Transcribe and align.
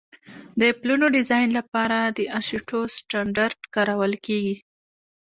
د 0.59 0.61
پلونو 0.79 1.05
ډیزاین 1.15 1.49
لپاره 1.59 1.97
د 2.17 2.19
اشټو 2.39 2.79
سټنډرډ 2.97 3.59
کارول 3.75 4.13
کیږي 4.25 4.55